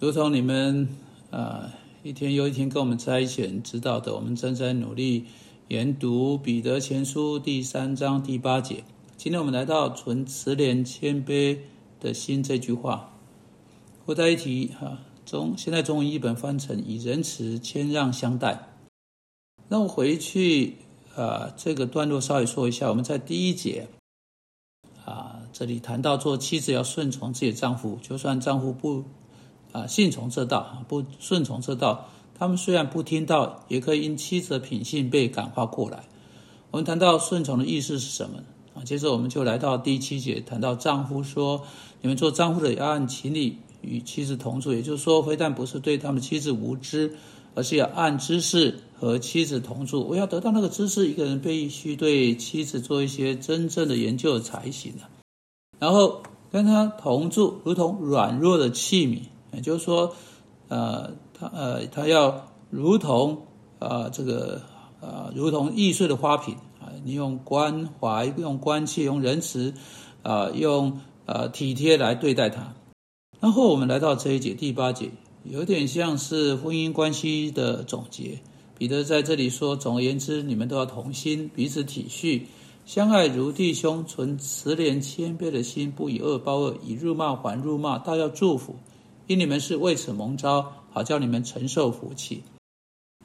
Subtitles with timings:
[0.00, 0.88] 如同你们
[1.30, 5.26] 啊一天又一天跟我们在一起知道的，我们正在努力
[5.68, 8.82] 研读彼得前书第三章第八节。
[9.18, 11.58] 今天我们来到“存慈怜谦卑
[12.00, 13.12] 的心”这句话，
[14.06, 15.00] 附带一提哈。
[15.26, 18.70] 中现在中文译本翻成“以仁慈谦让相待”。
[19.68, 20.76] 那我回去
[21.14, 22.88] 啊，这个段落稍微说一下。
[22.88, 23.86] 我们在第一节
[25.04, 29.04] 啊，这里谈到做妻子要顺从自己的丈夫，就算丈夫不。
[29.72, 36.04] 啊，信从这道，不顺从这道，他们虽然不听到，也可以因妻子的品性被感化过来。
[36.70, 38.38] 我们谈到顺从的意思是什么
[38.74, 38.82] 啊？
[38.84, 41.62] 接着我们就来到第七节，谈到丈夫说
[42.00, 47.16] ：“你们做丈夫的要按情理与妻子同住。”也就是说，非但不是对他们妻子无知，
[47.54, 50.06] 而是要按知识和妻子同住。
[50.08, 55.02] 我要得到那个知识，一个人必须对妻子做一些真正的研究才行的。
[55.78, 59.22] 然后跟他同住，如同软弱的器皿。
[59.52, 60.14] 也就是说，
[60.68, 63.46] 呃，他呃，他要如同
[63.78, 64.60] 啊，这个
[65.00, 69.74] 啊，如同易碎的花瓶啊，你用关怀、用关切、用仁慈
[70.22, 72.74] 啊，用呃体贴来对待他。
[73.40, 75.10] 然后我们来到这一节第八节，
[75.44, 78.38] 有点像是婚姻关系的总结。
[78.76, 82.42] 彼得在这里说：总而言之，你们都要同心，彼此体恤，
[82.86, 88.76] 相爱如弟兄，存慈怜谦卑的心，不以恶报恶，以辱骂还辱骂，倒要祝福。
[89.30, 92.42] 因你们是为此蒙召，好叫你们承受福气。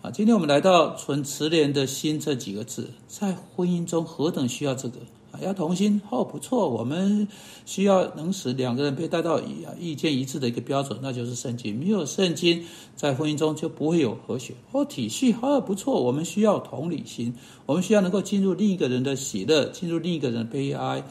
[0.03, 4.99] 啊，今天我们来到“存慈怜的心”这几个字，在婚姻中何等需要这个
[5.31, 5.41] 啊！
[5.41, 7.27] 要同心哦，不错，我们
[7.65, 11.75] 需要能使两个人被带到意意见一致的一个标准，那就是圣经。
[11.75, 12.63] 没有圣经，
[12.95, 14.85] 在婚姻中就不会有和谐哦。
[14.85, 17.33] 体恤哦，不错，我们需要同理心，
[17.65, 21.03] 我们需要能够进入另一个人的喜乐，进入另一个人的悲哀。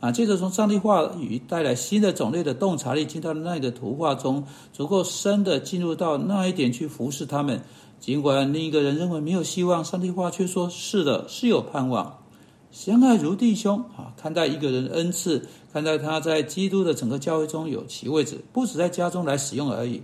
[0.00, 7.60] 啊，接着从上帝话语带来新的种类的洞察力，进到那个图画中，足够深的进入到那一点去服侍他们。
[8.00, 12.18] 尽管另一个人认为没有希望，上帝话却说是的，是有盼望。
[12.70, 20.00] 相爱如弟兄啊，看待一个人恩赐，看待他在基督的整个教会中有其位置，不止在家中来使用而已。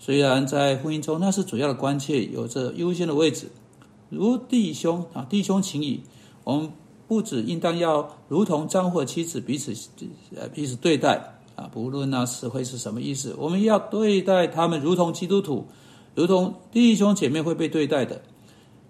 [0.00, 3.46] 虽然在婚姻中那是主要的关切，有着优先的位置，
[4.08, 6.00] 如弟兄啊，弟兄情谊，
[6.42, 6.72] 我们。
[7.08, 9.72] 不止应当要如同丈夫和妻子彼此
[10.36, 15.66] 呃彼此对待啊，不论那词汇是什么意思，我们要对待他们如同基督徒，
[16.14, 18.20] 如同弟兄姐妹会被对待的。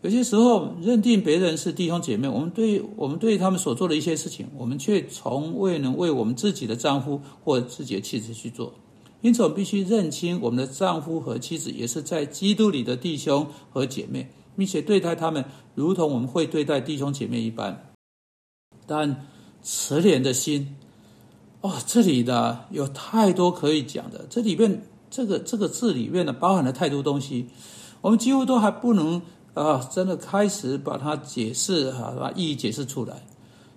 [0.02, 8.74] 有些时候认定别人是弟兄姐妹，我们对我们对他们所做的一些事情，我们却从未能为我们自己的丈夫或自己的妻子去做。
[9.22, 17.88] 因此，我们必须认清我们的丈夫和妻子也是在基督里的弟兄和姐妹，并且对待他们如同我们会对待弟兄姐妹一般。
[18.88, 19.26] 但
[19.62, 20.75] 慈怜的心，
[21.60, 24.25] 哦，这里的有太多可以讲的。
[24.31, 27.48] 这里面这个这个字里面呢，包含了太多东西，
[28.00, 29.21] 我们几乎都还不能
[29.53, 33.22] 啊，真的开始把它解释哈，把意义解释出来。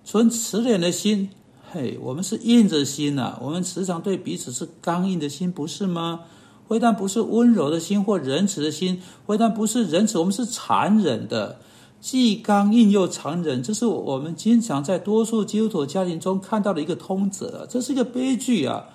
[0.06, 1.30] 纯慈怜的心，
[1.72, 6.22] 嘿，我们是硬着心呐，我们时常对彼此是刚硬的心，不是吗？
[6.70, 11.60] 非但不是温柔的心或仁慈的心，非但不是仁慈，我们是残忍的。
[12.02, 18.86] 既刚硬又残忍，这是我们经常在多数基督徒家庭中看到的一个通则，这是一个悲剧啊！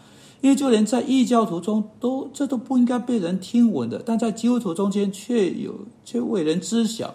[0.40, 5.72] 因为就连在异教徒中，都这都不应该被人听闻的，但在基督徒中间却有，
[6.04, 7.14] 却为人知晓。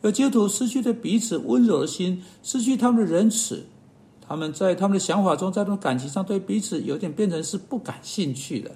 [0.00, 3.66] 有基督徒失去对彼此温柔的心，失去他们的仁慈，
[4.26, 8.70] 他们在他们的想法中，在他们感情上对彼此有点变成是不感兴趣的。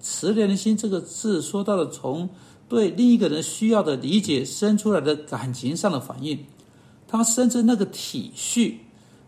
[0.00, 2.28] 慈怜的心这个字说到了从。
[2.68, 6.38] 对另一个人需要的理解生出来的感情上的反应，
[7.06, 8.74] 他甚至那个体恤，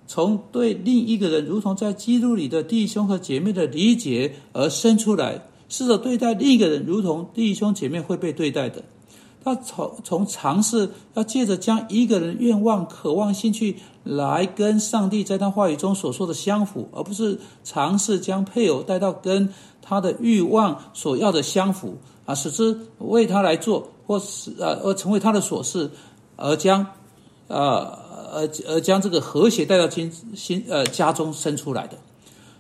[0.06, 8.82] 从对另一个人如同在基督里的弟兄和姐妹的理解而生出来，试着对待另一个人如同弟兄姐妹会被对待的。
[9.44, 19.48] 他从从尝试要借着将一个人愿望、渴望、兴趣来跟上帝在他话语中所说的相符，而不是尝试将配偶带到跟
[19.80, 21.97] 他的欲望所要的相符。
[22.27, 25.91] 啊，使之为他来做，或是呃，而成为他的琐事，
[26.37, 26.84] 而将，
[27.47, 27.99] 呃，
[28.34, 31.97] 而而将这个和谐带到心心呃家中生出来的，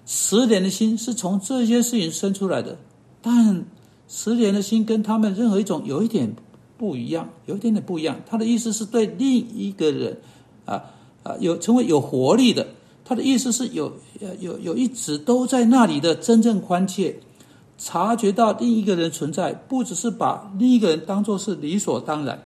[0.04, 2.78] 慈怜的心是从这些事情生出来的，
[3.20, 3.64] 但
[4.08, 6.34] 慈怜的心跟他们任何一种有一点
[6.78, 8.20] 不一样，有一点点不一样。
[8.24, 10.20] 他的意思是对另一个人，
[10.64, 10.84] 啊
[11.24, 12.68] 啊，有成为有活力的，
[13.04, 13.92] 他的意思是有
[14.38, 17.18] 有有一直都在那里的真正关切。
[17.78, 22.42] 察觉到另一个人存在，不只是把另一个人当作是理所当然。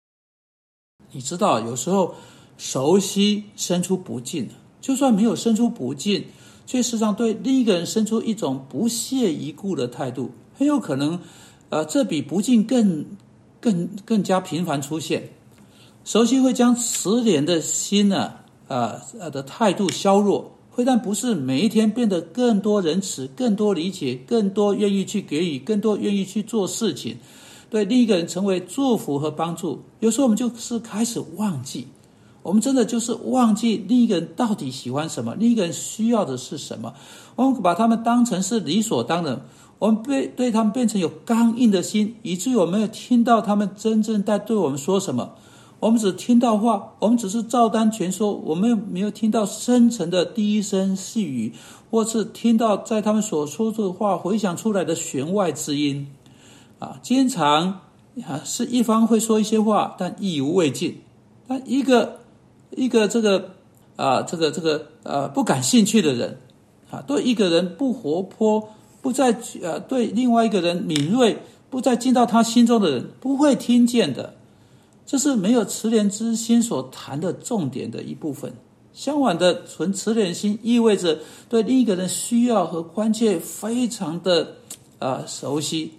[1.12, 2.16] 你知道，有时候
[2.58, 4.50] 熟悉生出不敬
[4.82, 6.26] 就算没有生出不敬，
[6.66, 11.20] 却时常对另一个人生出一种不屑一顾的态度，很有可能，
[11.70, 13.06] 呃，这比不敬更、
[13.60, 15.30] 更、更加频繁出现。
[16.04, 18.34] 熟悉会将慈怜的心呢，
[18.68, 27.16] 啊呃的态度削弱，会但不是每一天变得更多仁慈、更多理解、更多愿意去给予、更多愿意去做事情，
[27.70, 29.82] 对另一个人成为祝福和帮助。
[30.02, 31.88] 有时候我们就是开始忘记。
[32.44, 36.94] 我们真的就是忘记另一个人到底喜欢什么，另一个人需要的是什么。
[37.38, 39.42] 我们把他们当成是理所当然，
[39.80, 45.36] 我们被对他们变成有刚硬的心，以至于我们没有听到他们真正在对我们说什么。
[45.86, 51.54] 我们只听到话，我们只是照单全收，我们没有听到深层的第一声细语，
[51.92, 56.08] 或是听到在他们所说的话回想出来的弦外之音。
[56.80, 57.82] 啊，经常
[58.26, 61.02] 啊是一方会说一些话，但意犹未尽。
[61.48, 62.18] 但一个。
[62.72, 63.52] 一个这个
[63.96, 66.40] 啊，这个这个呃不感兴趣的人
[66.90, 68.70] 啊，对一个人不活泼，
[69.02, 71.38] 不再呃对另外一个人敏锐，
[71.70, 74.34] 不再进到他心中的人，不会听见的。
[75.06, 78.54] 这是没有慈怜之心所谈的重点的一部分。
[78.94, 81.20] 相反的，纯慈怜心意味着
[81.50, 84.56] 对另一个人需要和关切非常的
[85.00, 85.92] 啊熟悉，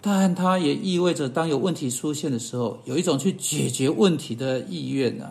[0.00, 5.30] 但它也意味着当有问题出现的时候，有一种去解决问题的意愿呢。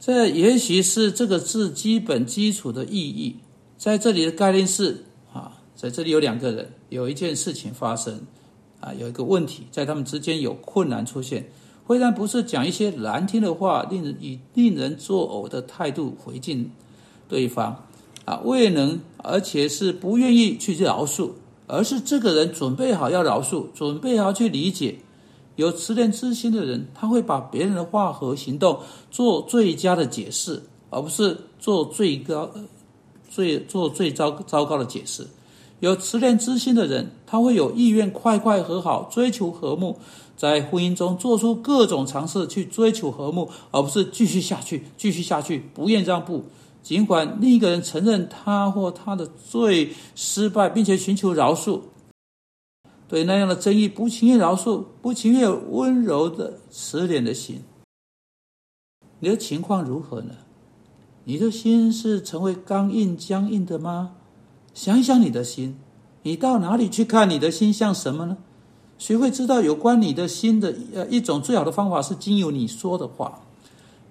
[0.00, 3.36] 这也许是这个字基本基础的意义。
[3.76, 8.20] 在这里的概念是啊，在这里有两个人，有一件事情发生，
[8.80, 11.48] 啊，有一个问题，在他们之间有困难出现。
[11.86, 16.70] 虽然不是讲一些难听的话，令人以令人作呕的态度回敬
[17.28, 17.84] 对方，
[18.24, 21.30] 啊，未能，而且是不愿意去饶恕，
[21.66, 24.98] 而是这个人准备好要饶恕，准备好去理解。
[25.56, 28.78] 有慈怜之心的人，他会把别人的话和行动
[29.10, 32.48] 做最佳的解释，而不是做最高、
[33.28, 35.26] 最做最糟糟糕的解释。
[35.80, 39.98] 有慈怜之心的人，他会有意愿快快和好，追求和睦，
[40.36, 46.44] 在婚姻中做出各种尝试去追求和睦，而不是继续下去、继续下去，不愿让步。
[46.82, 51.80] 尽管另一个人承认他或他的罪失败，并且寻求饶恕。
[53.08, 57.62] 对那样的争议，不情愿饶恕，不情愿温柔的慈怜的心，
[59.18, 60.34] 你的情况如何呢？
[61.24, 64.12] 你的心是成为刚硬僵硬的吗？
[64.80, 65.76] 想一想你的心，
[66.22, 68.38] 你到哪里去看你的心像什么呢？
[68.96, 73.40] 谁会知道有关你的心的呃一种最好的方法是经由你说的话。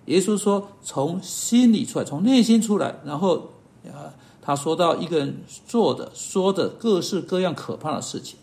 [0.06, 3.50] 耶稣说，从心里出来，从内心出来，然后
[3.88, 4.14] 啊，
[4.44, 8.38] 他说到一个人做的、说的各式各样可怕的事情。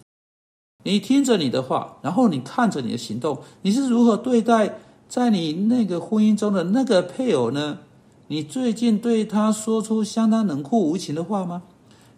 [0.82, 7.78] 你听着你的话，然后你看着你的行动，你是如何对待在你那个婚姻中的那个配偶呢？
[8.26, 11.62] 你最近对他说出相当冷酷无情的话吗？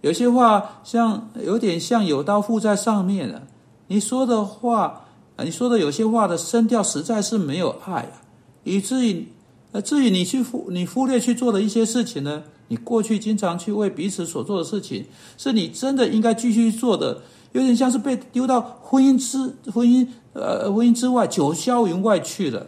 [0.01, 3.43] 有些话像有点像有刀附在上面了。
[3.89, 5.07] 你说的话，
[5.39, 8.23] 你说的有些话的声调实在是没有爱啊，
[8.65, 9.27] 以至于
[9.73, 12.43] 呃，至于你去忽你忽略去做的一些事情呢？
[12.69, 15.07] 你过去经常去为彼此所做的事情，
[15.37, 17.23] 是你真的应该继续做的。
[17.53, 19.39] 有点像是被丢到婚姻之
[19.73, 22.67] 婚姻呃婚姻之外九霄云外去了，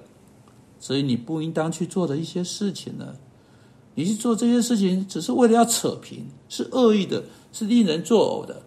[0.78, 3.14] 所以你不应当去做的一些事情呢，
[4.00, 8.62] 你去做这些事情只是为了要扯平，是恶意的，是令人作呕的。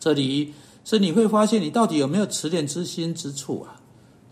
[0.00, 0.52] 这里
[0.84, 3.80] 是你会发现你到底有没有慈怜之心之处啊？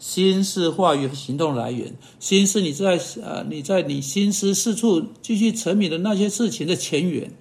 [0.00, 7.32] 心是话语和行动来源，心是你在呃你在你心思四处继续沉迷的那些事情的前缘。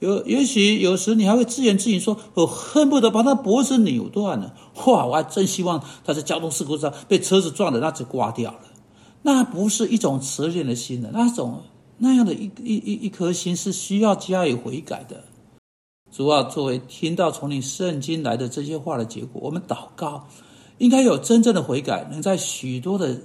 [0.00, 4.54] 有也许有时你还会自言自语说：“我恨不得把他脖子扭断了。”
[4.86, 5.06] 哇！
[5.06, 8.60] 我还真希望他在交通事故上被车子撞的那只刮掉了。
[9.22, 11.62] 那不是一种慈怜的心的，那种
[11.98, 15.24] 那样的一一一一颗心是需要加以悔改的。
[16.12, 20.26] 主要作为听到从你圣经来的这些话的结果，我们祷告
[20.78, 23.18] 应该有真正的悔改，能在许多的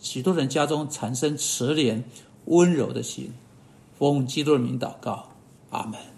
[0.00, 2.02] 许多人家中产生慈怜
[2.46, 3.32] 温柔的心。
[3.98, 5.28] 奉基督的名祷告，
[5.70, 6.13] 阿门。